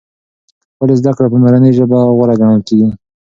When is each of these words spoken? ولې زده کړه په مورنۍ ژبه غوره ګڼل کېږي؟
ولې 0.79 0.95
زده 0.99 1.11
کړه 1.17 1.27
په 1.31 1.37
مورنۍ 1.43 1.71
ژبه 1.77 1.97
غوره 2.17 2.35
ګڼل 2.39 2.61
کېږي؟ 2.67 2.89